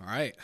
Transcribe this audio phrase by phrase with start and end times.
[0.00, 0.34] All right.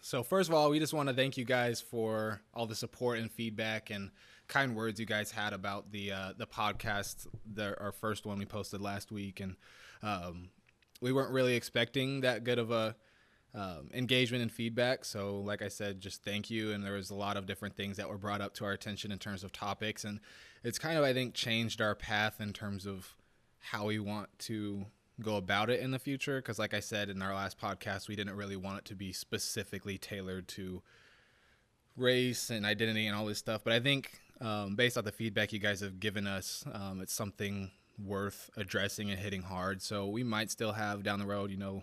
[0.00, 3.18] So first of all, we just want to thank you guys for all the support
[3.18, 4.10] and feedback and
[4.46, 8.44] kind words you guys had about the uh, the podcast, the, our first one we
[8.44, 9.56] posted last week, and
[10.02, 10.50] um,
[11.00, 12.94] we weren't really expecting that good of a
[13.54, 15.04] um, engagement and feedback.
[15.04, 16.72] So, like I said, just thank you.
[16.72, 19.10] And there was a lot of different things that were brought up to our attention
[19.10, 20.20] in terms of topics, and
[20.62, 23.16] it's kind of I think changed our path in terms of
[23.58, 24.86] how we want to
[25.20, 28.16] go about it in the future because like i said in our last podcast we
[28.16, 30.82] didn't really want it to be specifically tailored to
[31.96, 35.52] race and identity and all this stuff but i think um, based off the feedback
[35.52, 37.70] you guys have given us um, it's something
[38.02, 39.82] worth addressing and hitting hard.
[39.82, 41.82] So we might still have down the road you know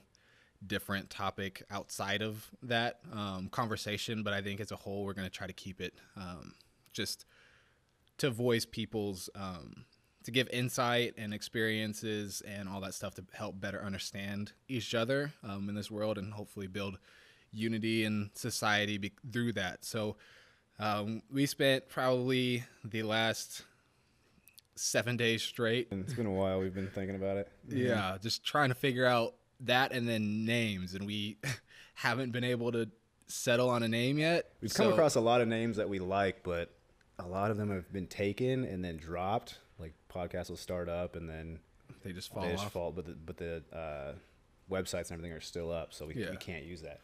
[0.65, 5.27] different topic outside of that um, conversation but i think as a whole we're going
[5.27, 6.53] to try to keep it um,
[6.93, 7.25] just
[8.19, 9.85] to voice people's um,
[10.23, 15.33] to give insight and experiences and all that stuff to help better understand each other
[15.43, 16.97] um, in this world and hopefully build
[17.51, 19.83] unity in society be- through that.
[19.83, 20.15] So
[20.79, 23.63] um, we spent probably the last
[24.75, 25.87] seven days straight.
[25.91, 26.59] It's been a while.
[26.59, 27.51] We've been thinking about it.
[27.67, 31.37] Yeah, just trying to figure out that and then names, and we
[31.93, 32.89] haven't been able to
[33.27, 34.51] settle on a name yet.
[34.61, 36.73] We've come across a lot of names that we like, but
[37.19, 41.15] a lot of them have been taken and then dropped like podcasts will start up
[41.15, 41.59] and then
[42.03, 42.73] they just fall they just off.
[42.73, 44.13] Fall, but the, but the uh,
[44.69, 46.29] websites and everything are still up, so we, yeah.
[46.29, 47.01] we can't use that.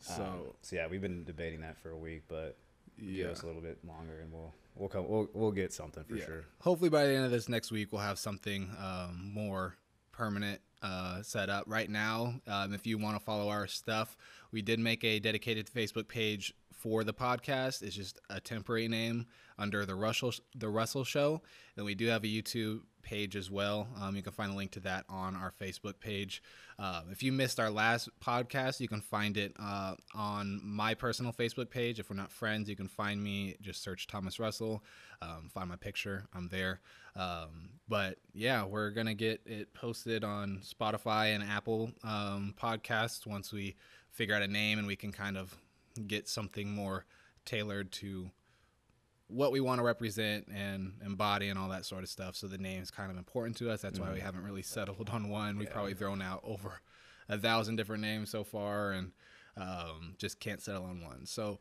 [0.00, 2.56] So um, so yeah, we've been debating that for a week, but
[2.98, 3.24] yeah.
[3.24, 6.16] give us a little bit longer and we'll we'll come we'll we'll get something for
[6.16, 6.24] yeah.
[6.24, 6.44] sure.
[6.60, 9.76] Hopefully by the end of this next week we'll have something um, more
[10.12, 11.64] permanent uh, set up.
[11.66, 14.16] Right now, um, if you want to follow our stuff,
[14.52, 17.82] we did make a dedicated Facebook page for the podcast.
[17.82, 19.26] It's just a temporary name
[19.58, 21.42] under the Russell the Russell Show.
[21.76, 23.88] Then we do have a YouTube page as well.
[24.00, 26.42] Um, you can find a link to that on our Facebook page.
[26.78, 31.32] Uh, if you missed our last podcast, you can find it uh, on my personal
[31.32, 31.98] Facebook page.
[31.98, 33.56] If we're not friends, you can find me.
[33.60, 34.84] Just search Thomas Russell,
[35.20, 36.26] um, find my picture.
[36.34, 36.80] I'm there.
[37.16, 43.52] Um, but yeah, we're gonna get it posted on Spotify and Apple um, podcasts once
[43.52, 43.74] we
[44.10, 45.56] figure out a name and we can kind of
[45.98, 47.04] get something more
[47.44, 48.30] tailored to
[49.28, 52.34] what we want to represent and embody and all that sort of stuff.
[52.34, 53.82] So the name is kind of important to us.
[53.82, 54.22] That's mm why we mm.
[54.22, 55.58] haven't really settled on one.
[55.58, 56.80] We've probably thrown out over
[57.28, 59.12] a thousand different names so far and
[59.56, 61.26] um, just can't settle on one.
[61.26, 61.58] So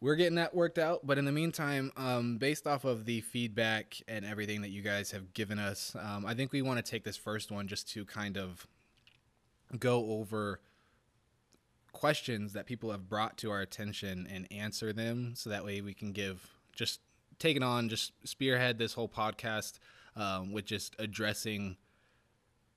[0.00, 1.06] we're getting that worked out.
[1.06, 5.10] But in the meantime, um, based off of the feedback and everything that you guys
[5.12, 8.04] have given us, um, I think we want to take this first one just to
[8.04, 8.66] kind of
[9.78, 10.60] go over
[11.92, 15.94] questions that people have brought to our attention and answer them so that way we
[15.94, 17.00] can give just
[17.38, 19.78] take it on just spearhead this whole podcast
[20.16, 21.76] um, with just addressing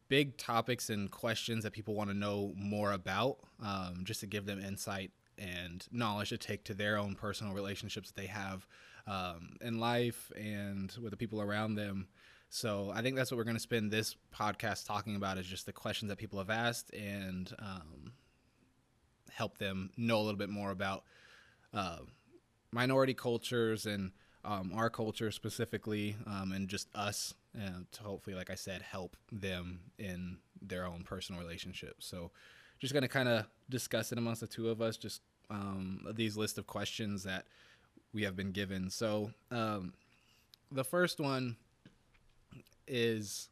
[0.07, 4.45] big topics and questions that people want to know more about um, just to give
[4.45, 8.67] them insight and knowledge to take to their own personal relationships that they have
[9.07, 12.07] um, in life and with the people around them.
[12.49, 15.65] So i think that's what we're going to spend this podcast talking about is just
[15.65, 18.13] the questions that people have asked and um,
[19.33, 21.03] help them know a little bit more about
[21.73, 21.99] uh,
[22.71, 24.11] minority cultures and
[24.45, 29.15] um, our culture specifically, um, and just us uh, to hopefully, like I said, help
[29.31, 32.05] them in their own personal relationships.
[32.05, 32.31] So,
[32.79, 36.57] just to kind of discuss it amongst the two of us, just um, these list
[36.57, 37.45] of questions that
[38.13, 38.89] we have been given.
[38.89, 39.93] So, um,
[40.71, 41.55] the first one
[42.87, 43.49] is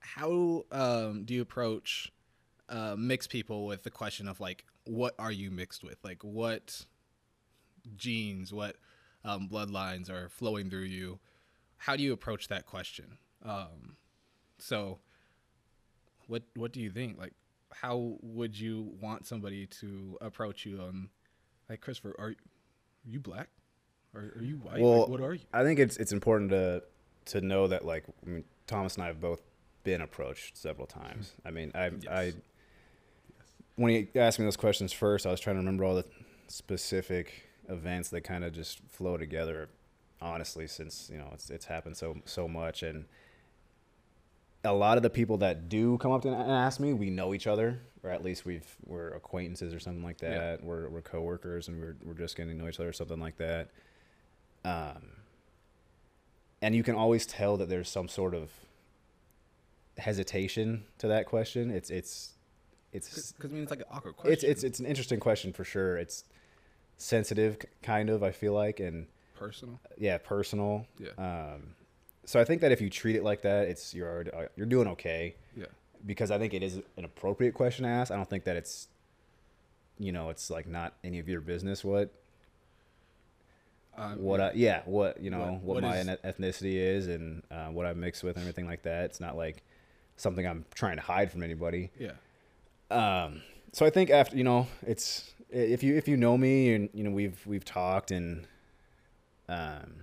[0.00, 2.10] how um, do you approach
[2.68, 5.98] uh, mixed people with the question of like what are you mixed with?
[6.02, 6.84] Like what
[7.96, 8.76] genes, what
[9.24, 11.18] um, bloodlines are flowing through you?
[11.76, 13.18] How do you approach that question?
[13.44, 13.96] Um,
[14.58, 14.98] so,
[16.26, 17.18] what what do you think?
[17.18, 17.34] Like,
[17.72, 21.10] how would you want somebody to approach you on,
[21.68, 22.16] like Christopher?
[22.18, 22.34] Are, are
[23.04, 23.48] you black?
[24.14, 24.80] Are, are you white?
[24.80, 25.44] Well, like, what are you?
[25.52, 26.82] I think it's it's important to
[27.26, 29.42] to know that like I mean, Thomas and I have both
[29.84, 31.34] been approached several times.
[31.44, 32.08] I mean, I yes.
[32.10, 32.32] I
[33.78, 36.04] when he asked me those questions first, I was trying to remember all the
[36.48, 39.68] specific events that kind of just flow together.
[40.20, 43.04] Honestly, since you know it's it's happened so so much, and
[44.64, 47.46] a lot of the people that do come up and ask me, we know each
[47.46, 50.58] other, or at least we've we're acquaintances or something like that.
[50.60, 50.66] Yeah.
[50.66, 53.36] We're we're coworkers, and we're we're just getting to know each other, or something like
[53.36, 53.70] that.
[54.64, 55.12] Um,
[56.60, 58.50] and you can always tell that there's some sort of
[59.98, 61.70] hesitation to that question.
[61.70, 62.32] It's it's
[62.92, 64.32] it's because I mean it's like an awkward question.
[64.32, 65.96] It's it's it's an interesting question for sure.
[65.98, 66.24] It's
[66.96, 68.22] sensitive, kind of.
[68.22, 69.06] I feel like and
[69.36, 69.78] personal.
[69.98, 70.86] Yeah, personal.
[70.98, 71.10] Yeah.
[71.18, 71.74] Um,
[72.24, 74.88] so I think that if you treat it like that, it's you're uh, you're doing
[74.88, 75.34] okay.
[75.56, 75.66] Yeah.
[76.06, 78.10] Because I think it is an appropriate question to ask.
[78.12, 78.88] I don't think that it's
[79.98, 82.12] you know it's like not any of your business what
[83.96, 87.42] Um, what I, yeah what you know What- what, what my is- ethnicity is and
[87.50, 89.06] uh, what I mix with and everything like that.
[89.06, 89.62] It's not like
[90.16, 91.90] something I'm trying to hide from anybody.
[91.98, 92.12] yeah.
[92.90, 93.42] Um,
[93.72, 97.04] so I think after you know it's if you if you know me and you
[97.04, 98.46] know we've we've talked and
[99.48, 100.02] um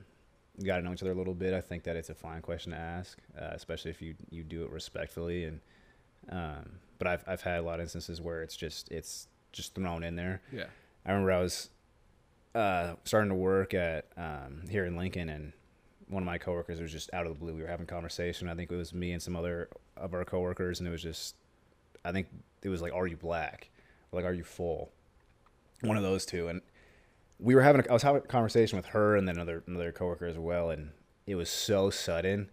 [0.64, 1.54] got to know each other a little bit.
[1.54, 4.64] I think that it's a fine question to ask, uh, especially if you you do
[4.64, 5.60] it respectfully and.
[6.28, 10.04] Um, but I've I've had a lot of instances where it's just it's just thrown
[10.04, 10.42] in there.
[10.52, 10.66] Yeah.
[11.06, 11.70] I remember I was
[12.56, 15.54] uh, starting to work at um, here in Lincoln, and
[16.08, 17.54] one of my coworkers was just out of the blue.
[17.54, 18.50] We were having a conversation.
[18.50, 21.36] I think it was me and some other of our coworkers, and it was just,
[22.06, 22.28] I think
[22.62, 23.70] it was like, "Are you black?"
[24.12, 24.92] Or like, "Are you full?"
[25.82, 26.62] One of those two, and
[27.40, 27.82] we were having.
[27.82, 30.70] A, I was having a conversation with her and then another another coworker as well,
[30.70, 30.92] and
[31.28, 32.50] it was so sudden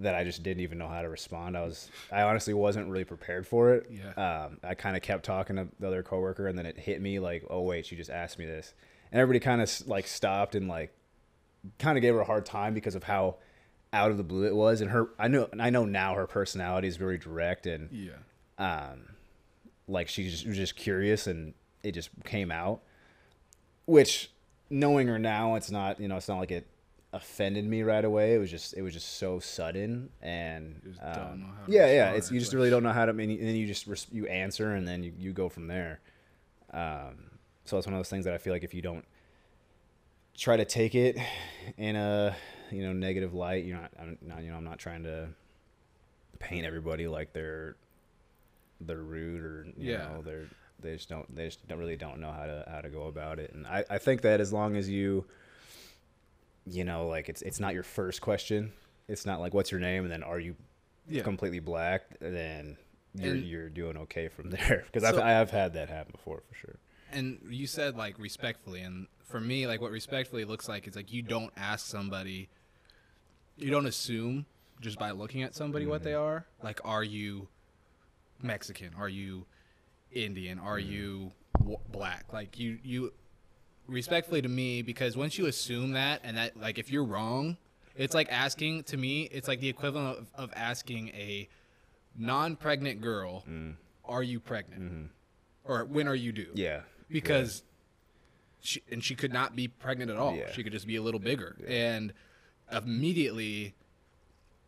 [0.00, 1.56] that I just didn't even know how to respond.
[1.56, 3.90] I was, I honestly wasn't really prepared for it.
[3.90, 4.44] Yeah.
[4.44, 7.18] Um, I kind of kept talking to the other coworker, and then it hit me
[7.18, 8.72] like, oh wait, she just asked me this,
[9.12, 10.94] and everybody kind of like stopped and like,
[11.78, 13.36] kind of gave her a hard time because of how
[13.92, 16.88] out of the blue it was, and her, I know, I know now her personality
[16.88, 18.12] is very direct and Yeah.
[18.60, 19.16] Um,
[19.88, 22.82] like she just was just curious and it just came out.
[23.86, 24.30] Which,
[24.68, 26.68] knowing her now, it's not you know it's not like it
[27.12, 28.34] offended me right away.
[28.34, 31.66] It was just it was just so sudden and You just don't um, know how
[31.66, 33.56] to yeah yeah it's you just really don't know how to I mean, and then
[33.56, 36.00] you just res- you answer and then you, you go from there.
[36.72, 37.30] Um,
[37.64, 39.04] so it's one of those things that I feel like if you don't
[40.36, 41.18] try to take it
[41.76, 42.36] in a
[42.70, 45.30] you know negative light, you're not I'm not you know I'm not trying to
[46.38, 47.76] paint everybody like they're
[48.80, 50.08] they're rude or you Yeah.
[50.08, 50.46] know they're
[50.80, 53.38] they just don't they just don't really don't know how to how to go about
[53.38, 53.52] it.
[53.52, 55.24] And I, I think that as long as you
[56.66, 58.72] you know like it's it's not your first question
[59.08, 60.04] it's not like what's your name?
[60.04, 60.54] and then are you
[61.08, 61.22] Yeah.
[61.22, 62.02] completely black?
[62.20, 62.76] then
[63.14, 64.84] you're And- you're doing okay from there.
[64.86, 66.76] Because I've So- I have had that happen before for sure.
[67.12, 71.12] And you said like respectfully and for me like what respectfully looks like is like
[71.12, 72.48] you don't ask somebody
[73.56, 74.46] you don't assume
[74.80, 76.04] just by looking at somebody what mm-hmm.
[76.04, 76.46] they are.
[76.62, 77.48] Like are you
[78.42, 78.90] mexican?
[78.98, 79.46] Are you
[80.10, 80.58] indian?
[80.58, 80.86] Are mm.
[80.86, 82.32] you w- black?
[82.32, 83.12] Like you you
[83.86, 87.56] respectfully to me because once you assume that and that like if you're wrong
[87.96, 91.48] it's like asking to me it's like the equivalent of, of asking a
[92.16, 93.74] non-pregnant girl mm.
[94.04, 94.82] are you pregnant?
[94.82, 95.04] Mm-hmm.
[95.64, 96.50] Or when are you due?
[96.54, 96.80] Yeah.
[97.08, 97.62] Because
[98.60, 100.34] she and she could not be pregnant at all.
[100.34, 100.50] Yeah.
[100.52, 102.12] She could just be a little bigger, and
[102.72, 103.74] immediately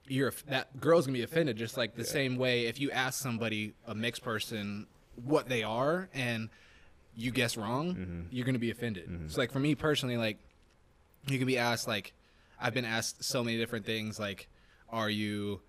[0.08, 1.56] you're that girl's gonna be offended.
[1.56, 4.86] Just like the same way if you ask somebody a mixed person
[5.24, 6.48] what they are and
[7.14, 8.20] you guess wrong, Mm-hmm.
[8.30, 9.08] you're gonna be offended.
[9.28, 10.38] So like for me personally, like
[11.26, 12.12] you can be asked like
[12.60, 14.48] I've been asked so many different things like
[14.88, 15.60] are you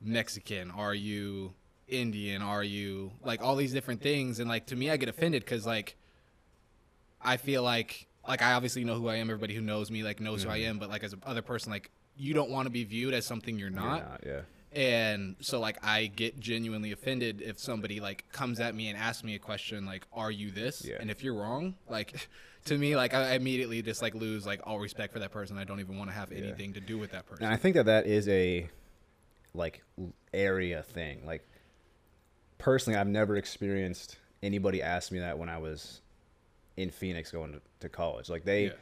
[0.00, 0.70] Mexican?
[0.70, 1.52] Are you
[1.88, 2.42] Indian?
[2.42, 4.38] Are you like all these different things?
[4.40, 5.96] And like to me, I get offended because like
[7.20, 9.30] I feel like like I obviously know who I am.
[9.30, 10.78] Everybody who knows me like knows who I am.
[10.78, 13.58] But like as a other person, like you don't want to be viewed as something
[13.58, 14.10] you're You're not.
[14.10, 14.40] not, yeah
[14.72, 19.24] And so like I get genuinely offended if somebody like comes at me and asks
[19.24, 20.96] me a question like, "Are you this?" Yeah.
[21.00, 22.28] And if you're wrong, like
[22.66, 25.56] to me, like I immediately just like lose like all respect for that person.
[25.56, 27.44] I don't even want to have anything to do with that person.
[27.46, 28.68] And I think that that is a
[29.54, 29.82] like
[30.34, 31.24] area thing.
[31.24, 31.48] Like
[32.58, 36.00] personally, I've never experienced anybody ask me that when I was
[36.76, 38.28] in Phoenix going to, to college.
[38.28, 38.72] Like they Yeah.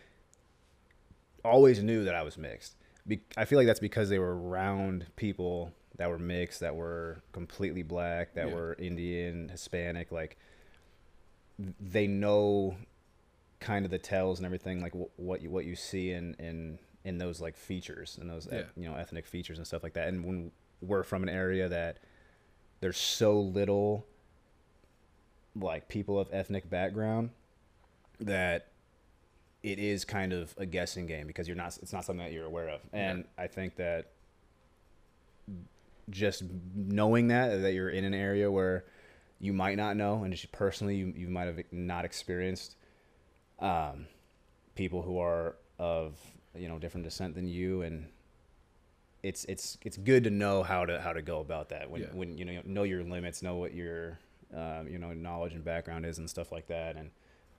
[1.44, 2.74] always knew that I was mixed.
[3.06, 7.22] Be- I feel like that's because they were around people that were mixed, that were
[7.32, 8.54] completely black, that Yeah.
[8.54, 10.10] were Indian, Hispanic.
[10.12, 10.36] Like
[11.80, 12.76] they know
[13.60, 16.78] kind of the tells and everything, like wh- what you what you see in in
[17.04, 18.58] in those like features and those Yeah.
[18.60, 20.08] eth- you know ethnic features and stuff like that.
[20.08, 21.98] And when we're from an area that
[22.80, 24.04] there's so little
[25.54, 27.30] like people of ethnic background
[28.20, 28.68] that
[29.66, 32.44] it is kind of a guessing game because you're not it's not something that you're
[32.46, 32.80] aware of.
[32.92, 34.12] And i think that
[36.08, 36.44] just
[36.74, 38.84] knowing that that you're in an area where
[39.40, 42.76] you might not know and just personally you, you might have not experienced
[43.58, 44.06] um,
[44.74, 46.16] people who are of
[46.54, 47.82] you know different descent than you.
[47.82, 48.06] And
[49.22, 52.08] it's it's it's good to know how to how to go about that when Yeah.
[52.12, 54.18] when you know know your limits know what your
[54.54, 56.96] um, you know knowledge and background is and stuff like that.
[56.96, 57.10] And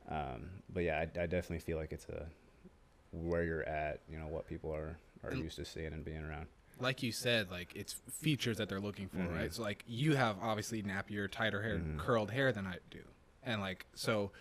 [0.07, 2.25] um, but yeah I, I definitely feel like it's a
[3.11, 6.47] where you're at you know what people are are used to seeing and being around
[6.79, 9.33] like you said, like it's features that they're looking for, Mhm.
[9.35, 9.51] right?
[9.51, 11.97] So like you have obviously nappier, tighter hair, Mhm.
[11.97, 12.99] curled hair than I do,
[13.41, 14.31] and like so,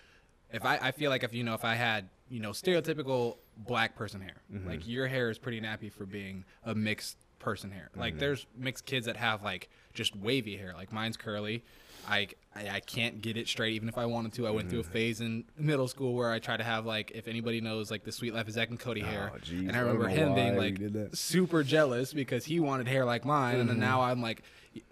[0.52, 3.94] if I I feel like if you know if I had you know stereotypical black
[3.96, 4.66] person hair, Mhm.
[4.66, 7.90] like your hair is pretty nappy for being a mixed person hair.
[7.96, 10.72] Like there's mixed kids that have like just wavy hair.
[10.76, 11.62] Like mine's curly.
[12.08, 14.46] I, I I can't get it straight even if I wanted to.
[14.46, 17.26] I went through a phase in middle school where I tried to have like if
[17.26, 19.66] anybody knows like the Suite Life of Zack and Cody hair, Oh, jeez.
[19.68, 20.80] and I remember him being like
[21.14, 24.42] super jealous because he wanted hair like mine, and then now I'm like,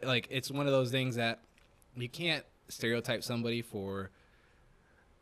[0.02, 1.38] like it's one of those things that
[1.96, 4.10] you can't stereotype somebody for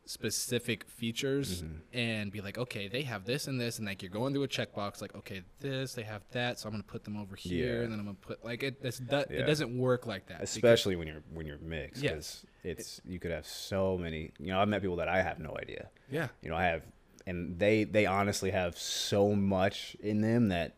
[0.05, 1.77] specific features mm-hmm.
[1.93, 4.49] and be like, okay, they have this and this, and like you're going through a
[4.49, 7.83] checkbox, like, okay, this, they have that, so I'm gonna put them over here, Yeah.
[7.85, 8.83] and then I'm gonna put like it.
[8.83, 9.25] Do, Yeah.
[9.29, 10.43] it doesn't work like that.
[10.43, 12.13] especially when you're when you're mixed Yes.
[12.13, 15.39] because it's you could have so many you know i've met people that i have
[15.39, 16.83] no idea yeah, you know i have
[17.27, 20.77] and they they honestly have so much in them that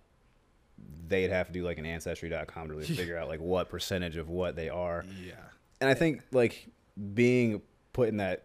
[1.09, 4.29] they'd have to do like an ancestry.com to really figure out like what percentage of
[4.29, 5.35] what they are yeah,
[5.81, 6.69] and i think like
[7.15, 7.61] being
[7.95, 8.45] put in that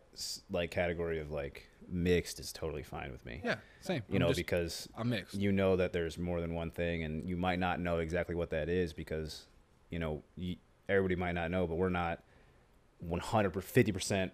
[0.49, 4.03] like category of like mixed is totally fine with me yeah, same.
[4.07, 5.33] you I'm know just- because I'm mixed.
[5.35, 8.51] you know that there's more than one thing and you might not know exactly what
[8.51, 9.47] that is because
[9.89, 10.55] you know you,
[10.87, 12.21] everybody might not know but we're not
[12.99, 14.31] 100 50%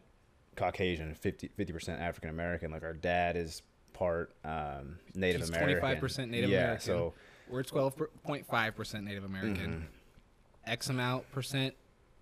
[0.56, 3.62] caucasian 50 percent african american like our dad is
[3.94, 6.82] part um, native He's american 25% Native yeah American.
[6.86, 7.14] so
[7.50, 10.72] We're 12.5 percent Native American, Mm-hmm.
[10.72, 11.74] X amount percent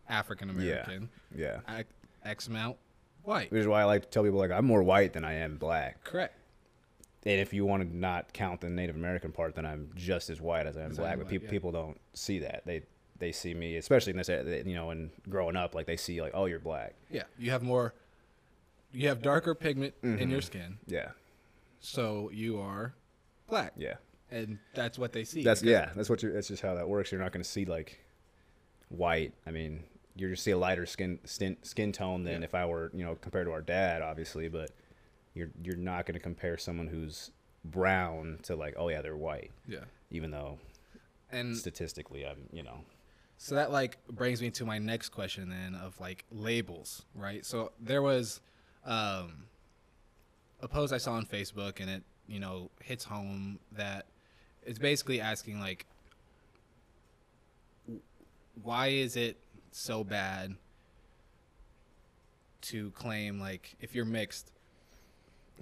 [0.09, 1.93] African American, yeah X-
[2.25, 2.75] X amount
[3.23, 3.51] white.
[3.51, 5.57] which is why i like to tell people like i'm more white than i am
[5.57, 6.35] black Correct.
[7.25, 10.39] and if you want to not count the native american part then i'm just as
[10.41, 11.51] white as i am As I am black but people yeah.
[11.51, 12.83] people don't see that they
[13.19, 14.29] they see me especially in this
[14.65, 17.63] you know and growing up like they see like oh you're black Yeah, you have
[17.63, 17.93] more.
[18.91, 20.29] You have darker pigment in Mm-hmm.
[20.31, 21.11] your skin, yeah
[21.79, 22.93] so you are
[23.49, 23.95] black, yeah
[24.31, 25.43] and that's what they see.
[25.43, 25.91] That's yeah.
[25.95, 26.31] That's what you.
[26.33, 27.11] That's just how that works.
[27.11, 28.03] You're not going to see like
[28.89, 29.31] white.
[29.45, 29.83] I mean,
[30.15, 32.45] you're just see a lighter skin skin, skin tone than Yeah.
[32.45, 34.47] if I were you know compared to our dad, obviously.
[34.47, 34.71] But
[35.33, 37.31] you're you're not going to compare someone who's
[37.65, 40.59] brown to like oh yeah they're white, Yeah, even though
[41.31, 42.81] and statistically I'm you know
[43.37, 47.43] So that like brings me to my next question then of like labels, right?
[47.45, 48.41] So there was
[48.85, 49.45] um,
[50.61, 54.05] a post I saw on Facebook and it you know hits home that
[54.65, 55.85] it's basically asking like
[58.61, 59.37] why is it
[59.75, 60.55] so bad
[62.61, 64.51] to claim like if you're mixed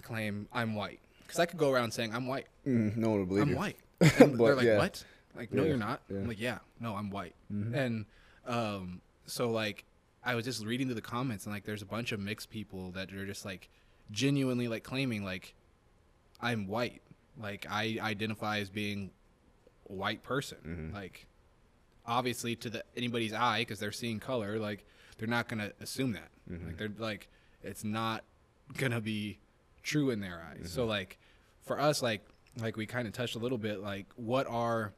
[0.02, 3.44] claim I'm white because I could go around saying I'm white no one would believe
[3.44, 3.78] I'm white.
[4.20, 4.78] And But, they're like, yeah.
[4.78, 5.04] what?
[5.36, 6.02] Like, no, Yeah, you're not.
[6.10, 6.18] yeah.
[6.18, 7.36] I'm like, yeah, no, I'm white.
[7.50, 8.06] And
[8.48, 9.86] um, so like,
[10.26, 12.92] I was just reading through the comments, and like, there's a bunch of mixed people
[12.92, 13.70] that are just like,
[14.12, 15.54] genuinely like claiming like,
[16.42, 17.02] I'm white.
[17.40, 19.12] Like, I identify as being
[19.90, 20.58] a white person.
[20.68, 20.96] Mm-hmm.
[20.96, 21.28] Like,
[22.06, 24.86] obviously to the anybody's eye because they're seeing color, like,
[25.18, 26.30] they're not gonna assume that.
[26.50, 26.68] Mm-hmm.
[26.68, 27.28] Like, they're like,
[27.64, 28.24] it's not
[28.78, 29.40] gonna be
[29.84, 30.58] true in their eyes.
[30.58, 30.68] Mm-hmm.
[30.68, 31.18] So like,
[31.62, 32.26] for us, like,
[32.60, 34.94] like we kind of touched a little bit, like, what are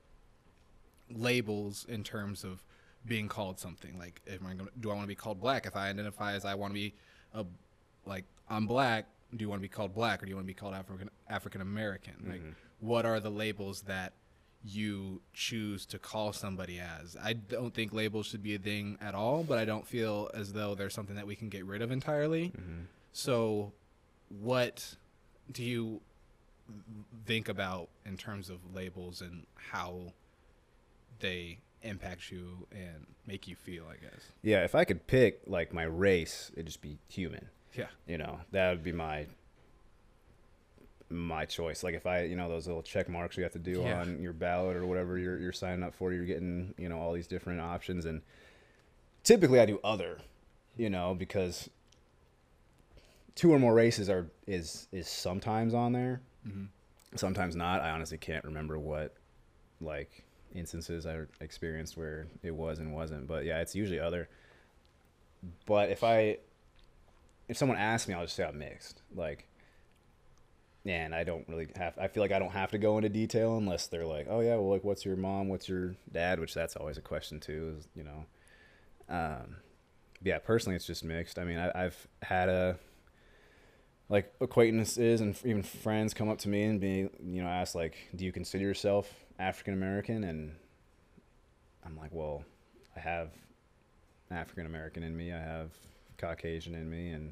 [1.09, 2.63] labels in terms of
[3.05, 5.75] being called something like if I gonna, do I want to be called black if
[5.75, 6.93] I identify as I want to be
[7.33, 7.45] a
[8.05, 10.47] like I'm black do you want to be called black or do you want to
[10.47, 12.41] be called African African American like
[12.79, 14.13] what are the labels that
[14.65, 19.13] you choose to call somebody as I don't think labels should be a thing at
[19.13, 21.91] all but I don't feel as though there's something that we can get rid of
[21.91, 22.83] entirely mm-hmm.
[23.11, 23.73] so
[24.29, 24.95] what
[25.51, 26.01] do you
[27.25, 30.13] think about in terms of labels and how
[31.19, 34.21] they impact you and make you feel, I guess.
[34.41, 34.63] yeah.
[34.63, 37.49] If I could pick like my race, it'd just be human.
[37.75, 37.87] Yeah.
[38.05, 39.25] you know that would be my
[41.13, 41.83] my choice.
[41.83, 44.01] Like if i you know those little check marks you have to do Yeah.
[44.01, 47.13] on your ballot or whatever you're, you're signing up for you're getting you know all
[47.13, 48.05] these different options.
[48.05, 48.21] And
[49.23, 50.19] typically i do other
[50.75, 51.69] you know because
[53.35, 56.21] two or more races are is is sometimes on there.
[56.47, 56.65] Mm-hmm.
[57.15, 57.81] Sometimes not.
[57.81, 59.15] I honestly can't remember what
[59.81, 60.23] like
[60.55, 63.27] instances i experienced where it was and wasn't.
[63.27, 64.29] But yeah it's usually other.
[65.65, 66.37] But if i
[67.49, 69.01] if someone asks me, I'll just say I'm mixed.
[69.13, 69.45] Like,
[70.85, 71.97] and I don't really have.
[71.97, 74.55] I feel like I don't have to go into detail unless they're like, "Oh yeah,
[74.55, 75.47] well, like, what's your mom?
[75.47, 77.75] What's your dad?" Which that's always a question too.
[77.77, 78.25] Is you know,
[79.09, 79.57] um,
[80.21, 80.39] yeah.
[80.39, 81.39] Personally, it's just mixed.
[81.39, 82.77] I mean, I, I've had a
[84.09, 87.95] like acquaintances and even friends come up to me and be, you know, ask like,
[88.15, 89.09] "Do you consider yourself
[89.39, 90.55] African American?" And
[91.85, 92.43] I'm like, "Well,
[92.95, 93.31] I have
[94.29, 95.31] African American in me.
[95.31, 95.71] I have
[96.17, 97.31] Caucasian in me, and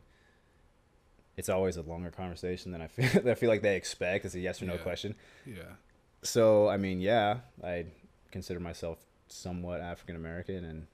[1.41, 3.27] it's always a longer conversation than I feel.
[3.29, 4.25] I feel like they expect.
[4.25, 4.79] It's a yes or no Yeah.
[4.79, 5.15] question.
[5.45, 5.63] Yeah.
[6.21, 7.85] So I mean, yeah, I
[8.31, 10.87] consider myself somewhat African American, and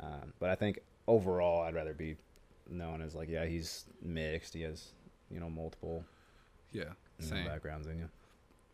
[0.00, 2.16] um, but I think overall, I'd rather be
[2.68, 4.54] known as like, yeah, he's mixed.
[4.54, 4.92] He has
[5.30, 6.04] you know multiple
[6.72, 6.82] Yeah.
[7.20, 7.46] you know, Same.
[7.46, 8.08] backgrounds in you.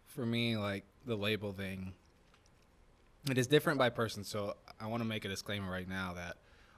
[0.06, 1.92] For me, like the label thing,
[3.30, 4.24] it is different by person.
[4.24, 6.36] So I want to make a disclaimer right now that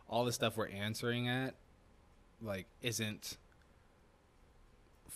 [0.09, 1.55] all the stuff we're answering at,
[2.43, 3.39] like, isn't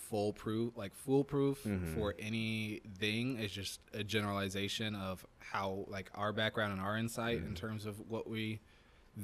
[0.09, 1.95] foolproof like foolproof mm-hmm.
[1.95, 7.49] for anything it's just a generalization of how like our background and our insight mm-hmm.
[7.49, 8.61] in terms of what we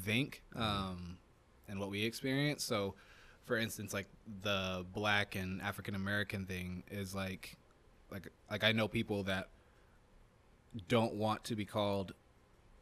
[0.05, 0.63] think mm-hmm.
[0.63, 1.19] um,
[1.69, 2.95] and what we experience so
[3.45, 4.09] for instance like
[4.43, 7.57] the black and african american thing is like
[8.11, 9.49] like like i know people that
[10.89, 12.13] don't want to be called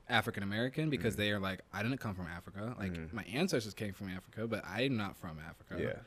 [0.08, 1.22] African American because mm-hmm.
[1.22, 2.74] they are like, I didn't come from Africa.
[2.78, 3.14] Like mm-hmm.
[3.14, 5.80] my ancestors came from Africa, but I'm not from Africa.
[5.80, 6.00] Yeah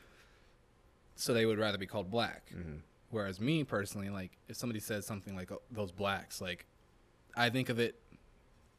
[1.16, 2.50] so they would rather be called black.
[2.54, 2.76] Mm-hmm.
[3.10, 6.66] Whereas me personally, like if somebody says something like oh, those blacks, like
[7.36, 8.00] I think of it,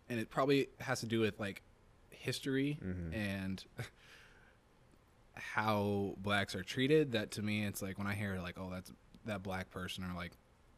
[0.09, 1.61] and it probably has to do with like
[2.09, 3.13] history mm-hmm.
[3.13, 3.63] and
[5.35, 7.13] how blacks are treated.
[7.13, 8.91] That to me, it's like when I hear like, oh, that's
[9.25, 10.33] that black person, or like,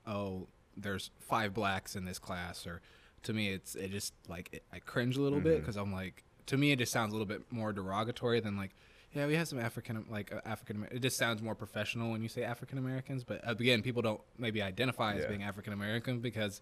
[0.06, 2.82] oh, there's five blacks in this class, or
[3.24, 5.48] to me, it's it just like it, I cringe a little mm-hmm.
[5.48, 8.56] bit because I'm like, to me, it just sounds a little bit more derogatory than
[8.56, 8.76] like
[9.18, 10.88] yeah, we have some African like uh, African.
[10.92, 14.22] It just sounds more professional when you say African Americans, but uh, again, people don't
[14.38, 15.30] maybe identify as yeah.
[15.30, 16.62] being African American because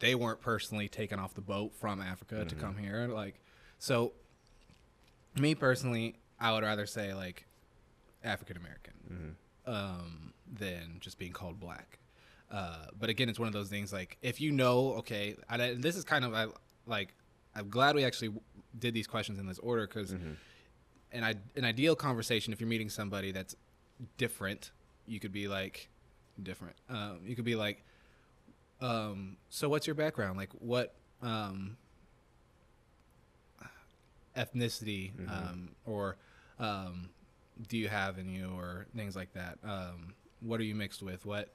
[0.00, 2.48] they weren't personally taken off the boat from Africa mm-hmm.
[2.48, 3.06] to come here.
[3.06, 3.40] Like,
[3.78, 4.12] so
[5.36, 7.46] me personally, I would rather say like
[8.24, 9.72] African American mm-hmm.
[9.72, 11.98] um, than just being called black.
[12.50, 15.96] Uh, but again, it's one of those things like if you know, okay, I, this
[15.96, 16.46] is kind of I,
[16.86, 17.14] like
[17.54, 18.32] I'm glad we actually
[18.78, 20.12] did these questions in this order because.
[20.12, 20.32] Mm-hmm
[21.12, 23.56] an an ideal conversation if you're meeting somebody that's
[24.18, 24.70] different,
[25.06, 25.88] you could be like
[26.42, 26.76] different.
[26.88, 27.84] Um, you could be like,
[28.80, 30.36] um, so what's your background?
[30.36, 31.76] Like what um,
[34.36, 35.30] ethnicity mm-hmm.
[35.30, 36.16] um, or
[36.58, 37.08] um,
[37.68, 39.58] do you have in you or things like that?
[39.64, 41.24] Um, what are you mixed with?
[41.24, 41.52] What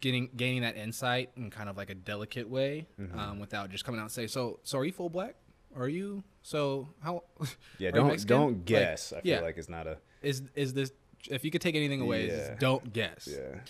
[0.00, 3.18] getting gaining that insight in kind of like a delicate way mm-hmm.
[3.18, 5.34] um, without just coming out and say so so are you full black
[5.76, 7.24] are you so how?
[7.78, 9.12] Yeah, don't don't guess.
[9.12, 9.40] Like, I feel yeah.
[9.40, 9.98] like it's not a.
[10.22, 10.92] Is is this?
[11.28, 12.54] If you could take anything away, yeah.
[12.58, 13.28] don't guess.
[13.30, 13.60] Yeah.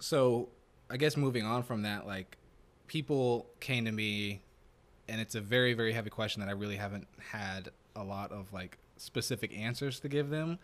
[0.00, 0.48] So
[0.90, 2.36] I guess moving on from that, like
[2.86, 4.42] people came to me,
[5.08, 8.52] and it's a very very heavy question that I really haven't had a lot of
[8.52, 10.58] like specific answers to give them.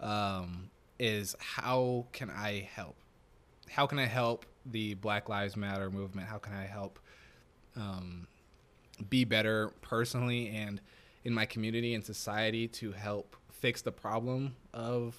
[0.00, 2.96] Um, is how can I help?
[3.68, 6.28] How can I help the Black Lives Matter movement?
[6.28, 6.98] How can I help?
[7.76, 8.26] Um,
[9.08, 10.80] be better personally and
[11.24, 15.16] in my community and society to help fix the problem of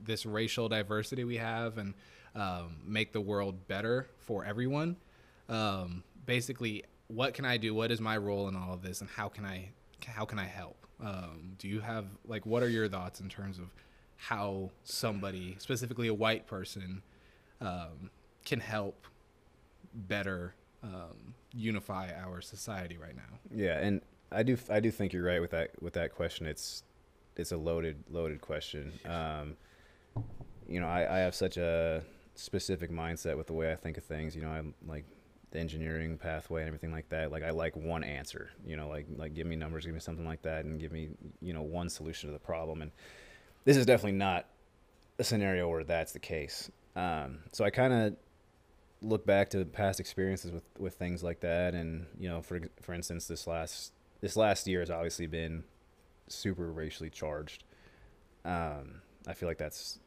[0.00, 1.94] this racial diversity we have and
[2.34, 4.96] um, make the world better for everyone.
[5.48, 7.74] Um, basically, what can I do?
[7.74, 9.70] What is my role in all of this, and how can I
[10.06, 10.86] how can I help?
[11.04, 13.72] Um, do you have like what are your thoughts in terms of
[14.16, 17.02] how somebody, specifically a white person,
[17.60, 18.10] um,
[18.44, 19.06] can help
[19.94, 23.38] better um, unify our society right now.
[23.54, 26.46] Yeah, and I do I do think you're right with that with that question.
[26.46, 26.82] It's
[27.36, 28.92] it's a loaded loaded question.
[29.04, 29.56] Um,
[30.68, 32.02] you know, I, I have such a
[32.34, 34.36] specific mindset with the way I think of things.
[34.36, 35.04] You know, I'm like
[35.50, 37.32] the engineering pathway and everything like that.
[37.32, 38.50] Like I like one answer.
[38.66, 41.10] You know, like like give me numbers, give me something like that, and give me
[41.40, 42.82] you know one solution to the problem.
[42.82, 42.90] And
[43.64, 44.46] this is definitely not
[45.18, 46.70] a scenario where that's the case.
[46.96, 48.16] Um, so I kind of
[49.02, 52.94] look back to past experiences with with things like that, and you know, for for
[52.94, 55.64] instance, this last this last year has obviously been
[56.28, 57.64] super racially charged.
[58.44, 59.98] Um, I feel like that's,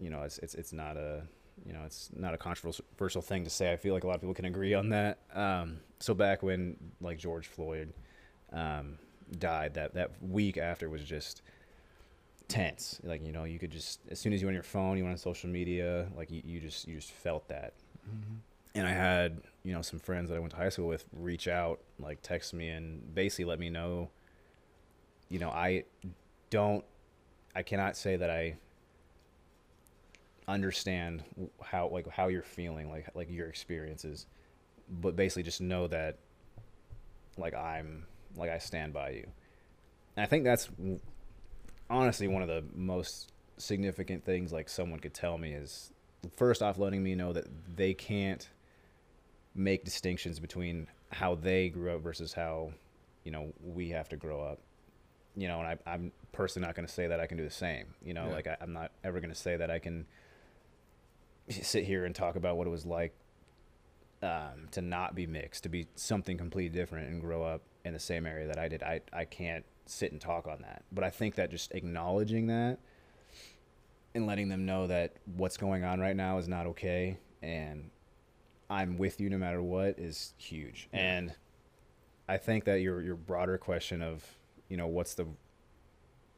[0.00, 1.22] you know, it's it's it's not a
[1.66, 3.72] you know it's not a controversial thing to say.
[3.72, 5.18] I feel like a lot of people can agree on that.
[5.34, 7.92] Um, so back when like George Floyd
[8.52, 8.98] um,
[9.38, 11.42] died, that that week after was just
[12.48, 13.00] tense.
[13.04, 15.04] Like you know, you could just as soon as you went on your phone, you
[15.04, 17.74] went on social media, like you, you just you just felt that.
[18.08, 18.36] Mm-hmm.
[18.74, 21.48] And I had, you know, some friends that I went to high school with reach
[21.48, 24.10] out, like text me and basically let me know,
[25.28, 25.84] you know, I
[26.50, 26.84] don't,
[27.54, 28.56] I cannot say that I
[30.46, 31.22] understand
[31.62, 34.26] how, like, how you're feeling, like, like your experiences,
[34.88, 36.18] but basically just know that,
[37.36, 39.26] like, I'm, like, I stand by you.
[40.16, 40.68] And I think that's
[41.88, 45.92] honestly one of the most significant things, like, someone could tell me is
[46.36, 48.48] first off letting me know that they can't
[49.54, 52.72] make distinctions between how they grew up versus how
[53.24, 54.58] you know we have to grow up.
[55.36, 57.50] You know and I, i'm personally not going to say that i can do the
[57.50, 58.32] same you know yeah.
[58.32, 60.06] like I, i'm not ever going to say that i can
[61.48, 63.14] sit here and talk about what it was like
[64.22, 67.98] um, to not be mixed to be something completely different and grow up in the
[67.98, 68.82] same area that i did.
[68.82, 70.82] I, I can't sit and talk on that.
[70.90, 72.80] But i think that just acknowledging that
[74.14, 77.90] and letting them know that what's going on right now is not okay and
[78.68, 80.88] I'm with you no matter what is huge.
[80.92, 81.00] Yeah.
[81.00, 81.34] And
[82.28, 84.24] I think that your your broader question of,
[84.68, 85.26] you know, what's the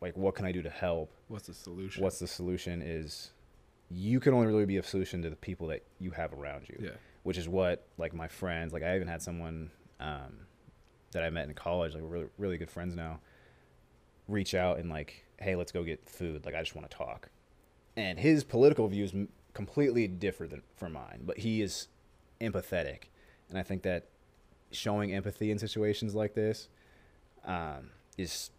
[0.01, 1.13] like what can I do to help?
[1.29, 2.03] What's the solution?
[2.03, 3.33] What's the solution is
[3.91, 6.79] you can only really be a solution to the people that you have around you.
[6.81, 6.91] Yeah.
[7.23, 10.47] Which is what like my friends, like I even had someone um,
[11.13, 13.21] that I met in college, like we're really, really good friends now,
[14.27, 16.47] reach out and like, hey, let's go get food.
[16.47, 17.29] Like I just want to talk.
[17.97, 19.13] And his political views
[19.53, 21.89] completely differ than from mine, but he is
[22.41, 23.05] empathetic,
[23.49, 24.07] and I think that
[24.71, 26.69] showing empathy in situations like this
[27.45, 28.51] um, is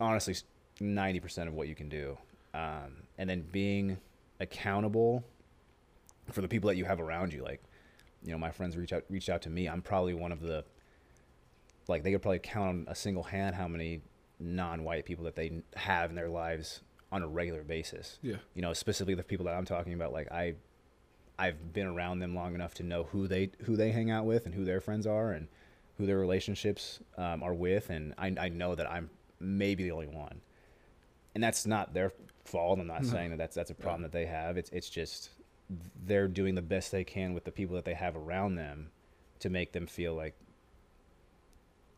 [0.00, 0.34] honestly
[0.80, 2.18] ninety percent of what you can do,
[2.52, 3.98] um, and then being
[4.40, 5.22] accountable
[6.32, 7.42] for the people that you have around you.
[7.44, 7.62] Like,
[8.24, 9.68] you know, my friends reach out reached out to me.
[9.68, 10.64] I'm probably one of the
[11.86, 14.00] like they could probably count on a single hand how many
[14.40, 16.80] non-white people that they have in their lives
[17.12, 18.18] on a regular basis.
[18.22, 18.36] Yeah.
[18.54, 20.54] You know, specifically the people that I'm talking about, like I,
[21.38, 24.46] I've been around them long enough to know who they who they hang out with
[24.46, 25.48] and who their friends are and
[25.98, 30.06] who their relationships um, are with, and I, I know that I'm maybe the only
[30.06, 30.40] one,
[31.34, 32.12] and that's not their
[32.44, 32.78] fault.
[32.78, 33.10] I'm not mm-hmm.
[33.10, 34.08] saying that that's that's a problem yeah.
[34.08, 34.56] that they have.
[34.56, 35.30] It's it's just
[36.04, 38.90] they're doing the best they can with the people that they have around them
[39.40, 40.34] to make them feel like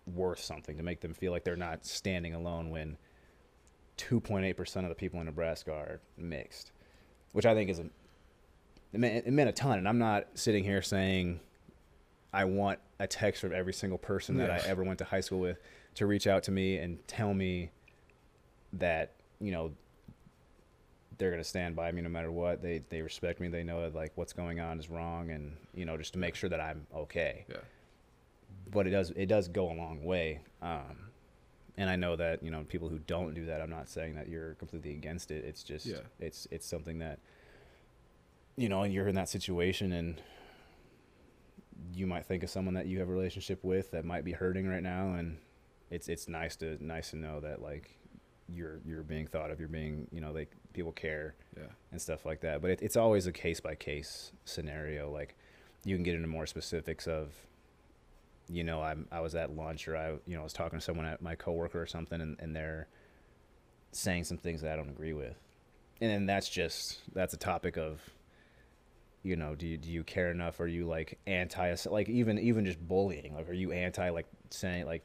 [0.06, 2.96] worth something, to make them feel like they're not standing alone when
[3.98, 6.72] 2.8% of the people in Nebraska are mixed,
[7.32, 7.86] which I think is a,
[8.92, 9.78] it meant, it meant a ton.
[9.78, 11.40] And I'm not sitting here saying
[12.32, 15.40] I want a text from every single person that I ever went to high school
[15.40, 15.58] with
[15.94, 17.70] to reach out to me and tell me
[18.74, 19.72] that, you know,
[21.18, 22.62] they're going to stand by me no matter what.
[22.62, 23.48] They, they respect me.
[23.48, 25.30] They know that like what's going on is wrong.
[25.30, 27.46] And, you know, just to make sure that I'm okay.
[27.48, 27.56] Yeah.
[28.70, 30.40] But it does, it does go a long way.
[30.60, 31.05] Um,
[31.76, 33.60] and I know that you know people who don't do that.
[33.60, 35.44] I'm not saying that you're completely against it.
[35.44, 35.98] It's just yeah.
[36.18, 37.18] it's it's something that
[38.56, 40.20] you know, and you're in that situation, and
[41.92, 44.66] you might think of someone that you have a relationship with that might be hurting
[44.66, 45.38] right now, and
[45.90, 47.90] it's it's nice to nice to know that like
[48.48, 49.58] you're you're being thought of.
[49.58, 51.64] You're being you know like people care yeah.
[51.92, 52.62] and stuff like that.
[52.62, 55.10] But it, it's always a case by case scenario.
[55.10, 55.36] Like
[55.84, 57.34] you can get into more specifics of
[58.48, 60.84] you know, I'm I was at lunch or I you know I was talking to
[60.84, 62.88] someone at my coworker or something, and, and they're
[63.92, 65.36] saying some things that I don't agree with,
[66.00, 68.00] and then that's just that's a topic of
[69.22, 70.60] you know do you, do you care enough?
[70.60, 74.86] Are you like anti like even even just bullying like are you anti like saying
[74.86, 75.02] like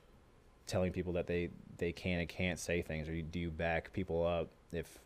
[0.67, 3.09] telling people that they they can and can't say things?
[3.09, 4.99] Or do you back people up if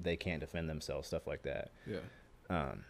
[0.00, 1.70] they can't defend themselves stuff like that?
[1.86, 1.98] Yeah.
[2.48, 2.84] Um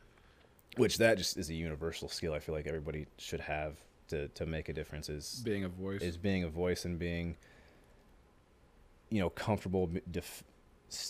[0.77, 4.47] which that just is a universal skill i feel like everybody should have to to
[4.47, 7.37] make a difference is being a voice is being a voice and being
[9.11, 10.45] you know comfortable def-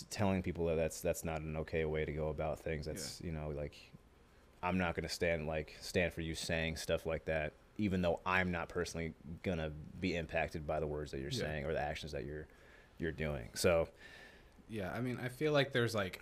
[0.09, 3.27] telling people that that's that's not an okay way to go about things that's yeah.
[3.27, 3.73] you know like
[4.61, 8.19] i'm not going to stand like stand for you saying stuff like that even though
[8.25, 11.39] i'm not personally going to be impacted by the words that you're yeah.
[11.39, 12.47] saying or the actions that you're
[12.97, 13.87] you're doing so
[14.69, 16.21] yeah i mean i feel like there's like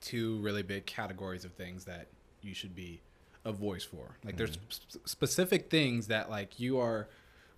[0.00, 2.06] two really big categories of things that
[2.40, 3.00] you should be
[3.48, 4.18] a voice for.
[4.24, 4.38] Like mm-hmm.
[4.38, 7.08] there's sp- specific things that like you are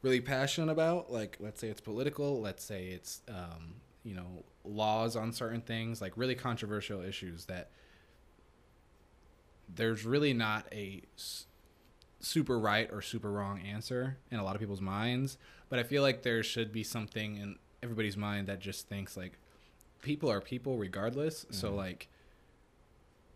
[0.02, 1.12] really passionate about.
[1.12, 2.40] Like let's say it's political.
[2.40, 3.74] Let's say it's um,
[4.04, 6.00] you know laws on certain things.
[6.00, 7.70] Like really controversial issues that
[9.74, 11.46] there's really not a s-
[12.20, 15.36] super right or super wrong answer in a lot of people's minds.
[15.68, 19.32] But I feel like there should be something in everybody's mind that just thinks like
[20.02, 21.44] people are people regardless.
[21.44, 21.54] Mm-hmm.
[21.54, 22.08] So like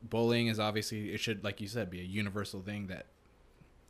[0.02, 3.06] bullying is obviously it should like you said be a universal thing that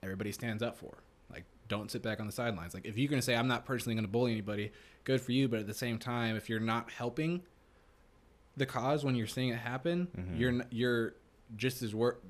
[0.03, 0.99] everybody stands up for
[1.33, 3.65] like don't sit back on the sidelines like if you're going to say i'm not
[3.65, 4.71] personally going to bully anybody
[5.05, 7.43] good for you but at the same time if you're not helping
[8.57, 10.37] the cause when you're seeing it happen mm-hmm.
[10.37, 11.15] you're you're
[11.57, 12.23] just as work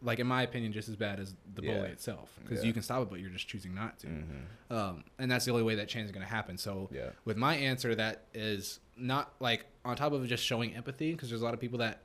[0.00, 1.84] like in my opinion just as bad as the bully yeah.
[1.84, 2.66] itself because yeah.
[2.66, 4.74] you can stop it but you're just choosing not to mm-hmm.
[4.74, 7.08] um, and that's the only way that change is going to happen so yeah.
[7.24, 11.42] with my answer that is not like on top of just showing empathy because there's
[11.42, 12.00] a lot of people that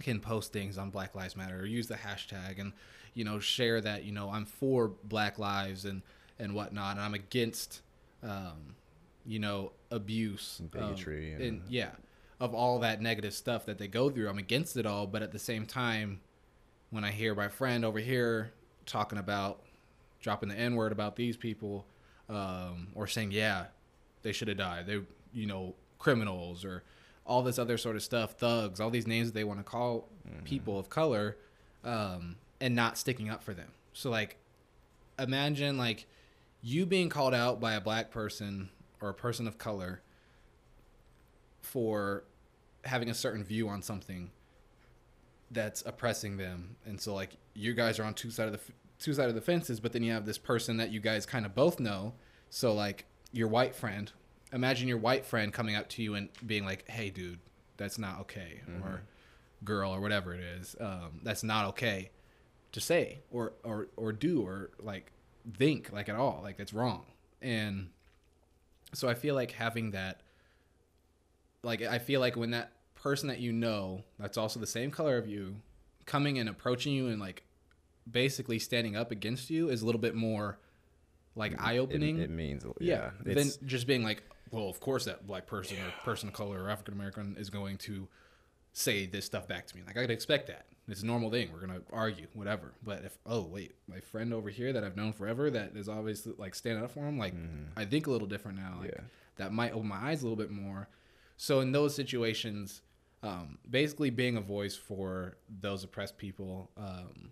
[0.00, 2.72] can post things on Black Lives Matter or use the hashtag and
[3.14, 6.02] you know share that you know I'm for Black lives and
[6.38, 7.82] and whatnot and I'm against
[8.22, 8.74] um,
[9.26, 11.90] you know abuse bigotry um, and yeah
[12.40, 14.28] of all that negative stuff that they go through.
[14.28, 16.20] I'm against it all but at the same time
[16.90, 18.52] when I hear my friend over here
[18.86, 19.60] talking about
[20.20, 21.84] dropping the n word about these people
[22.28, 23.66] um, or saying yeah
[24.22, 24.86] they should have died.
[24.86, 25.00] They
[25.32, 26.82] you know criminals or
[27.26, 30.08] all this other sort of stuff, thugs, all these names that they want to call
[30.28, 30.44] mm-hmm.
[30.44, 31.36] people of color,
[31.84, 33.68] um, and not sticking up for them.
[33.92, 34.36] So like,
[35.18, 36.06] imagine like
[36.62, 40.02] you being called out by a black person or a person of color
[41.60, 42.24] for
[42.84, 44.30] having a certain view on something,
[45.52, 48.72] that's oppressing them and so like you guys are on two side of the f-
[48.98, 51.44] two side of the fences but then you have this person that you guys kind
[51.44, 52.14] of both know
[52.48, 54.12] so like your white friend
[54.52, 57.38] imagine your white friend coming up to you and being like hey dude
[57.76, 58.82] that's not okay Mm-hmm.
[58.86, 59.02] or
[59.64, 62.10] girl or whatever it is um, that's not okay
[62.72, 65.12] to say or or or do or like
[65.58, 67.04] think like at all like that's wrong
[67.40, 67.88] and
[68.92, 70.20] so i feel like having that
[71.62, 75.16] like i feel like when that person that you know that's also the same color
[75.16, 75.56] of you
[76.06, 77.42] coming and approaching you and like
[78.10, 80.58] basically standing up against you is a little bit more
[81.34, 83.32] like eye opening it means yeah, yeah.
[83.32, 86.70] It's, just being like well of course that black person or person of color or
[86.70, 88.08] african american is going to
[88.72, 89.82] say this stuff back to me.
[89.86, 90.66] Like I could expect that.
[90.88, 91.50] It's a normal thing.
[91.52, 92.72] We're gonna argue whatever.
[92.82, 96.32] But if oh wait my friend over here that i've known forever that is obviously
[96.38, 97.34] like standing up for him like
[97.76, 98.78] i think a little different now.
[98.80, 99.00] Like Yeah.
[99.36, 100.88] that might open my eyes a little bit more.
[101.36, 102.82] So in those situations
[103.24, 107.30] um, basically being a voice for those oppressed people um,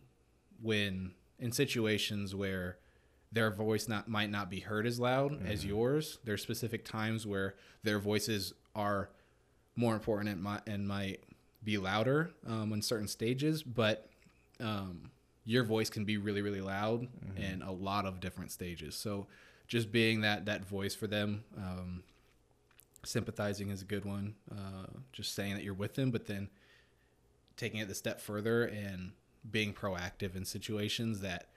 [0.63, 2.79] when in situations where
[3.33, 6.19] their voice not might not be heard as loud as yours.
[6.25, 9.11] There's specific times where their voices are
[9.77, 11.23] more important and might, and might
[11.63, 14.09] be louder um, in certain stages but
[14.61, 15.11] um,
[15.45, 18.95] your voice can be really really loud in a lot of different stages.
[18.95, 19.27] So
[19.67, 22.03] just being that that voice for them um,
[23.05, 26.49] sympathizing is a good one uh, just saying that you're with them but then
[27.57, 29.13] taking it the step further and
[29.51, 31.50] being proactive in situations that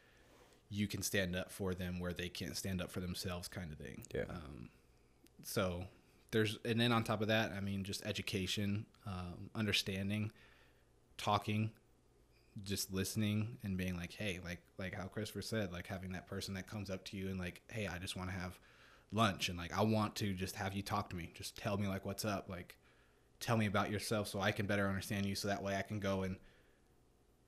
[0.73, 3.77] you can stand up for them where they can't stand up for themselves kind of
[3.77, 4.03] thing.
[4.13, 4.23] Yeah.
[4.29, 4.69] um,
[5.43, 5.83] so
[6.31, 10.31] there's and then on top of that i mean just education um, understanding
[11.17, 11.69] talking
[12.63, 16.53] just listening and being like hey like like how christopher said like having that person
[16.53, 18.57] that comes up to you and like hey i just want to have
[19.11, 21.31] lunch and like i want to just have you talk to me.
[21.35, 22.49] Just tell me like what's up.
[22.49, 22.77] Like
[23.39, 25.99] tell me about yourself so i can better understand you so that way i can
[25.99, 26.37] go and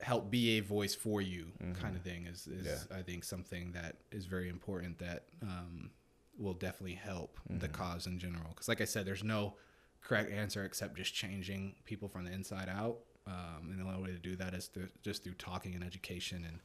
[0.00, 1.46] help be a voice for you
[1.80, 2.98] kind of thing is, is Yeah.
[2.98, 5.90] i think something that is very important that um,
[6.38, 8.48] will definitely help the cause in general.
[8.50, 9.54] Because like i said there's no
[10.02, 12.98] correct answer except just changing people from the inside out.
[13.26, 16.46] Um, and the only way to do that is through, just through talking and education
[16.46, 16.60] and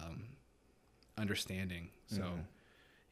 [0.00, 0.24] um,
[1.18, 1.90] understanding.
[2.06, 2.22] So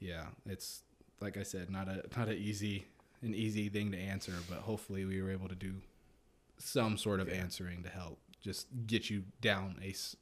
[0.01, 0.83] yeah it's
[1.21, 2.87] like i said not a not an easy
[3.23, 5.75] an easy thing to answer but hopefully we were able to do
[6.59, 10.17] some sort of answering to help just get you down a s-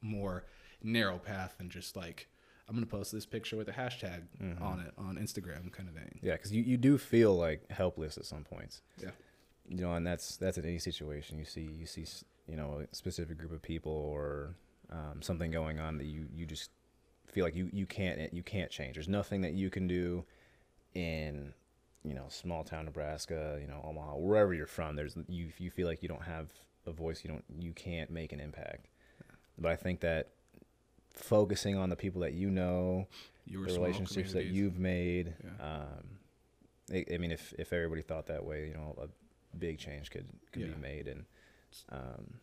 [0.00, 0.44] more
[0.82, 2.28] narrow path and just like
[2.68, 4.22] i'm gonna post this picture with a hashtag
[4.60, 8.16] on it on instagram kind of thing yeah, because you, you do feel like helpless
[8.18, 8.82] at some points.
[9.02, 9.10] yeah
[9.66, 11.38] you know, and that's that's in any situation.
[11.38, 12.04] You see, you see,
[12.46, 14.56] you know, a specific group of people or
[14.90, 16.68] um, something going on that you you just
[17.26, 18.96] feel like you you can't you can't change.
[18.96, 20.26] There's nothing that you can do
[20.94, 21.54] in
[22.04, 24.96] you know small town Nebraska, you know Omaha, wherever you're from.
[24.96, 26.48] There's you you feel like you don't have
[26.86, 27.22] a voice.
[27.24, 28.86] You don't you can't make an impact.
[29.58, 30.30] But I think that
[31.14, 33.06] focusing on the people that you know,
[33.46, 35.34] your the relationships that you've made.
[35.44, 35.66] Yeah.
[35.66, 36.18] Um,
[36.92, 39.08] I, I mean, if if everybody thought that way, you know, a
[39.56, 40.68] big change could could Yeah.
[40.68, 41.24] be made, and
[41.90, 42.34] um,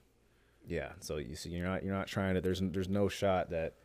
[0.68, 0.94] yeah.
[1.00, 2.42] So you see, you're not you're not trying to.
[2.42, 3.76] There's there's no shot that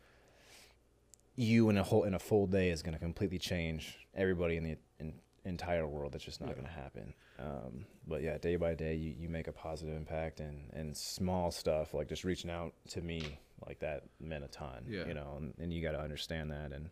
[1.35, 4.63] you in a whole in a full day is going to completely change everybody in
[4.63, 5.13] the in,
[5.45, 6.13] entire world.
[6.13, 6.55] That's just not Yeah.
[6.55, 7.13] going to happen.
[7.39, 11.51] Um, but yeah, day by day, you, you make a positive impact, and and small
[11.51, 14.85] stuff like just reaching out to me like that meant a ton.
[14.87, 15.07] Yeah.
[15.07, 16.89] You know, and, and you got to understand that, and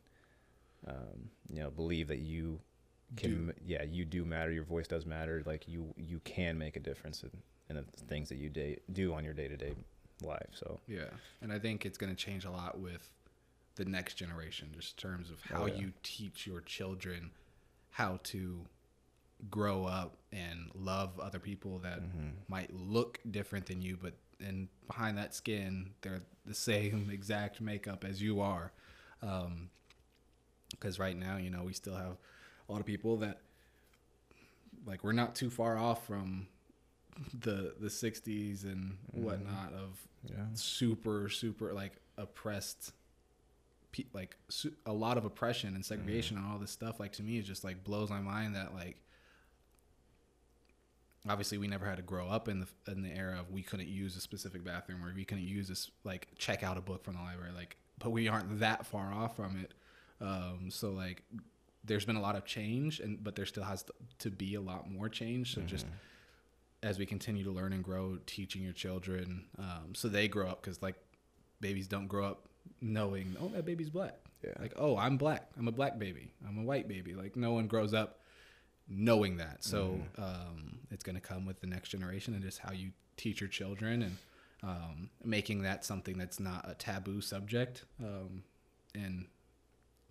[0.88, 2.60] um, you know, believe that you
[3.16, 3.48] can.
[3.48, 3.54] Do.
[3.66, 4.52] Yeah, you do matter.
[4.52, 5.42] Your voice does matter.
[5.46, 7.32] Like you you can make a difference in,
[7.70, 9.74] in the things that you day, do on your day to day
[10.22, 10.50] life.
[10.54, 11.06] So Yeah,
[11.42, 13.10] and I think it's going to change a lot with
[13.76, 15.76] the next generation, just in terms of how Oh, yeah.
[15.76, 17.32] you teach your children
[17.90, 18.66] how to
[19.50, 22.30] grow up and love other people that Mm-hmm.
[22.48, 28.04] might look different than you, but and behind that skin, they're the same exact makeup
[28.04, 28.72] as you are.
[29.22, 29.70] Um,
[30.72, 32.18] because right now, you know, we still have
[32.68, 33.42] a lot of people that
[34.86, 36.48] like we're not too far off from
[37.34, 39.24] the the 60s and mm-hmm.
[39.24, 42.92] whatnot of yeah, super super like oppressed
[43.92, 46.46] pe- like su- a lot of oppression and segregation mm-hmm.
[46.46, 48.98] and all this stuff like to me it just like blows my mind that like
[51.28, 53.88] obviously we never had to grow up in the in the era of we couldn't
[53.88, 57.16] use a specific bathroom or we couldn't use this like check out a book from
[57.16, 59.74] the library like but we aren't that far off from it.
[60.22, 61.24] Um so like
[61.84, 64.62] there's been a lot of change and but there still has to, to be a
[64.62, 65.54] lot more change.
[65.54, 65.86] So just
[66.84, 70.62] as we continue to learn and grow, teaching your children um, so they grow up
[70.62, 70.96] because like
[71.62, 72.48] babies don't grow up
[72.82, 74.16] knowing oh that baby's black.
[74.44, 74.52] Yeah.
[74.60, 75.50] like oh I'm black.
[75.58, 76.32] I'm a black baby.
[76.48, 77.14] I'm a white baby.
[77.14, 78.20] Like no one grows up
[78.88, 79.64] knowing that.
[79.64, 83.42] So um, it's going to come with the next generation and just how you teach
[83.42, 84.18] your children and
[84.64, 88.44] um, making that something that's not a taboo subject um,
[88.94, 89.26] and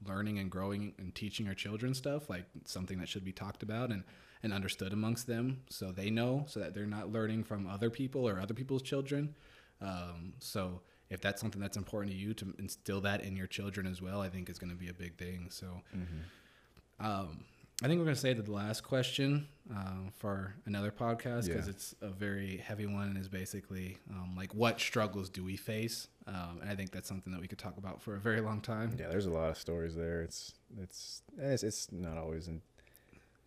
[0.06, 3.90] learning and growing and teaching our children stuff like something that should be talked about
[3.90, 4.04] and
[4.42, 8.28] and understood amongst them so they know so that they're not learning from other people
[8.28, 9.34] or other people's children.
[9.80, 13.86] Um, so if that's something that's important to you to instill that in your children
[13.86, 15.46] as well i think is going to be a big thing.
[15.50, 17.06] So mm-hmm.
[17.06, 17.44] um,
[17.84, 21.66] I think we're going to say that the last question uh, for another podcast because
[21.66, 21.72] yeah.
[21.72, 26.08] it's a very heavy one and is basically um, like what struggles do we face?
[26.26, 28.62] Um, and I think that's something that we could talk about for a very long
[28.62, 28.96] time.
[28.98, 30.22] Yeah, there's a lot of stories there.
[30.22, 32.62] It's it's it's, it's not always in,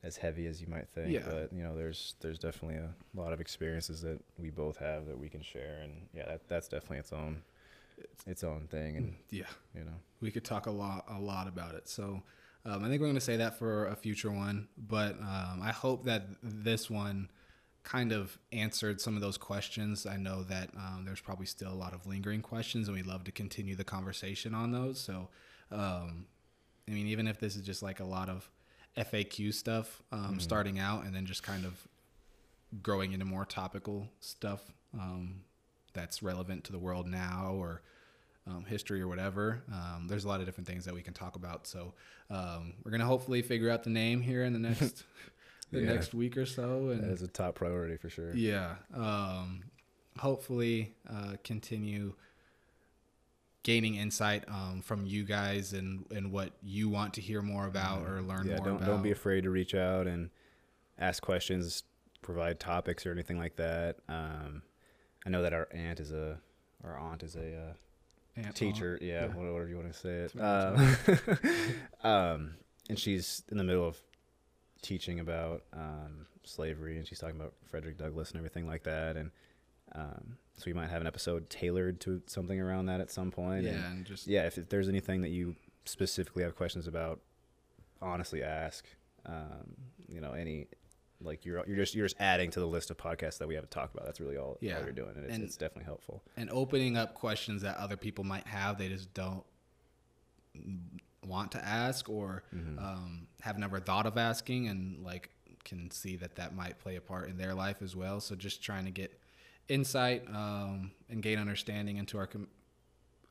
[0.04, 1.24] as heavy as you might think, yeah.
[1.26, 5.18] but you know, there's there's definitely a lot of experiences that we both have that
[5.18, 7.42] we can share, and yeah, that, that's definitely its own
[8.28, 8.98] its own thing.
[8.98, 11.90] And yeah, you know, we could talk a lot a lot about it.
[11.90, 12.22] So.
[12.68, 15.72] Um, I think we're going to say that for a future one, but um, I
[15.72, 17.30] hope that this one
[17.84, 20.06] kind of answered some of those questions.
[20.06, 23.24] I know that um, there's probably still a lot of lingering questions, and we'd love
[23.24, 25.00] to continue the conversation on those.
[25.00, 25.30] So,
[25.72, 26.26] um,
[26.90, 28.50] I mean, even if this is just like a lot of
[28.98, 30.40] FAQ stuff mm-hmm.
[30.40, 31.88] starting out, and then just kind of
[32.84, 35.42] growing into more topical stuff um,
[35.94, 37.82] that's relevant to the world now, or
[38.48, 39.64] um, history or whatever.
[39.72, 41.68] Um, there's a lot of different things that we can talk about.
[41.68, 41.94] So
[42.30, 45.04] um, we're gonna hopefully figure out the name here in the next
[45.72, 45.94] the yeah.
[45.94, 46.90] next week or so.
[46.90, 48.34] And that is a top priority for sure.
[48.34, 48.76] Yeah.
[48.94, 49.64] Um,
[50.18, 52.14] hopefully uh, continue
[53.64, 58.08] gaining insight um, from you guys and and what you want to hear more about
[58.08, 58.86] or learn yeah, more don't, about.
[58.86, 60.30] Don't be afraid to reach out and
[60.98, 61.84] ask questions,
[62.22, 63.98] provide topics or anything like that.
[64.08, 64.62] Um,
[65.26, 66.40] I know that our aunt is a
[66.84, 67.74] our aunt is a uh,
[68.38, 70.40] Aunt teacher, yeah, yeah, whatever you want to say it.
[70.40, 70.98] Um,
[72.10, 72.56] um,
[72.90, 74.00] and she's in the middle of
[74.82, 79.18] teaching about um, slavery, and she's talking about Frederick Douglass and everything like that.
[79.18, 79.32] And
[79.94, 83.64] um, so we might have an episode tailored to something around that at some point.
[83.64, 87.20] Yeah, and, and just yeah, if, if, there's anything that you specifically have questions about,
[88.02, 88.86] honestly ask.
[89.26, 89.76] Um,
[90.08, 90.68] you know, any
[91.22, 93.64] like you're you're just you're just adding to the list of podcasts that we have
[93.64, 94.06] to talk about.
[94.06, 94.78] That's really all, yeah.
[94.78, 96.24] all you're doing, and it's, and it's definitely helpful.
[96.36, 99.44] And opening up questions that other people might have, they just don't
[101.26, 102.80] want to ask or mm-hmm.
[102.80, 105.32] um, have never thought of asking, and like
[105.64, 108.20] can see that that might play a part in their life as well.
[108.22, 109.20] So just trying to get
[109.68, 112.48] insight um, and gain understanding into our com-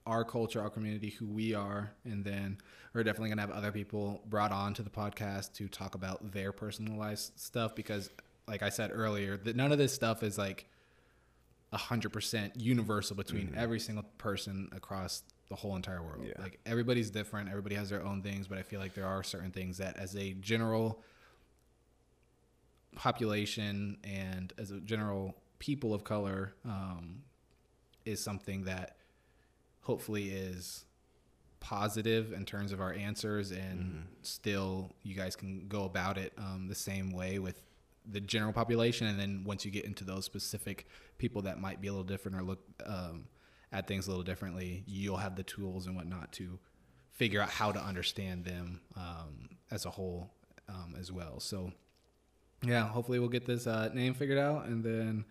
[0.06, 2.58] our culture, our community, who we are, and then
[2.94, 6.52] we're definitely gonna have other people brought on to the podcast to talk about their
[6.52, 8.10] personalized stuff because,
[8.46, 10.66] like I said earlier, that none of this stuff is like
[11.72, 13.58] hundred percent universal between mm-hmm.
[13.58, 16.24] every single person across the whole entire world.
[16.26, 16.42] Yeah.
[16.42, 19.50] Like everybody's different, everybody has their own things, but I feel like there are certain
[19.50, 21.02] things that, as a general
[22.94, 27.22] population and as a general people of color, um,
[28.04, 28.96] is something that
[29.86, 30.84] hopefully is
[31.60, 34.00] positive in terms of our answers and mm-hmm.
[34.22, 37.62] still you guys can go about it um, the same way with
[38.10, 40.86] the general population and then once you get into those specific
[41.18, 43.26] people that might be a little different or look um,
[43.72, 46.58] at things a little differently you'll have the tools and whatnot to
[47.12, 50.32] figure out how to understand them um, as a whole
[50.68, 51.72] um, as well so
[52.64, 55.24] yeah hopefully we'll get this uh, name figured out and then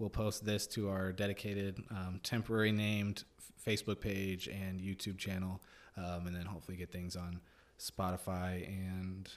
[0.00, 3.24] we'll post this to our dedicated um, temporary named
[3.64, 5.60] Facebook page and YouTube channel,
[5.96, 7.40] um, and then hopefully get things on
[7.78, 9.28] Spotify and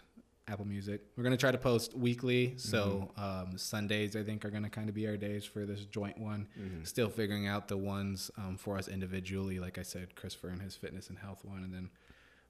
[0.47, 1.01] Apple Music.
[1.15, 3.51] We're gonna try to post weekly, so mm-hmm.
[3.51, 6.47] um, Sundays I think are gonna kind of be our days for this joint one.
[6.59, 6.83] Mm-hmm.
[6.83, 9.59] Still figuring out the ones um, for us individually.
[9.59, 11.89] Like I said, Christopher and his fitness and health one, and then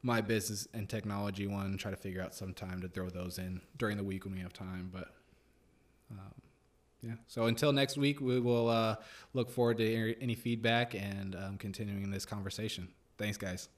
[0.01, 1.77] my business and technology one.
[1.77, 4.41] Try to figure out some time to throw those in during the week when we
[4.41, 5.13] have time, but.
[6.11, 6.42] Um,
[7.03, 7.15] yeah.
[7.27, 8.95] So until next week, we will uh,
[9.33, 12.87] look forward to any feedback and um, continuing this conversation.
[13.17, 13.69] Thanks, guys.